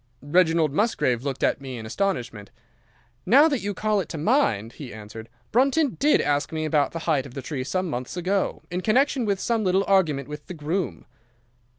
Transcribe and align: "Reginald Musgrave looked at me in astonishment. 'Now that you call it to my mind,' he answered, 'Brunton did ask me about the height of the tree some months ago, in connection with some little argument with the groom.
"Reginald 0.23 0.73
Musgrave 0.73 1.21
looked 1.21 1.43
at 1.43 1.61
me 1.61 1.77
in 1.77 1.85
astonishment. 1.85 2.49
'Now 3.23 3.47
that 3.47 3.59
you 3.61 3.75
call 3.75 3.99
it 3.99 4.09
to 4.09 4.17
my 4.17 4.39
mind,' 4.41 4.73
he 4.73 4.91
answered, 4.91 5.29
'Brunton 5.51 5.97
did 5.99 6.19
ask 6.21 6.51
me 6.51 6.65
about 6.65 6.91
the 6.91 6.97
height 7.05 7.27
of 7.27 7.35
the 7.35 7.41
tree 7.43 7.63
some 7.63 7.87
months 7.87 8.17
ago, 8.17 8.63
in 8.71 8.81
connection 8.81 9.25
with 9.25 9.39
some 9.39 9.63
little 9.63 9.85
argument 9.87 10.27
with 10.27 10.47
the 10.47 10.55
groom. 10.55 11.05